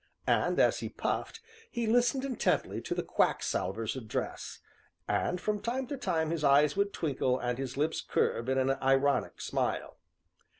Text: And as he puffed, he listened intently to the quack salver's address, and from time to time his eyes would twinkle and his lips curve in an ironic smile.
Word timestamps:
And 0.25 0.59
as 0.59 0.79
he 0.79 0.89
puffed, 0.89 1.41
he 1.69 1.85
listened 1.85 2.25
intently 2.25 2.81
to 2.81 2.95
the 2.95 3.03
quack 3.03 3.43
salver's 3.43 3.95
address, 3.95 4.57
and 5.07 5.39
from 5.39 5.61
time 5.61 5.85
to 5.89 5.95
time 5.95 6.31
his 6.31 6.43
eyes 6.43 6.75
would 6.75 6.91
twinkle 6.91 7.37
and 7.37 7.59
his 7.59 7.77
lips 7.77 8.01
curve 8.01 8.49
in 8.49 8.57
an 8.57 8.71
ironic 8.81 9.39
smile. 9.39 9.99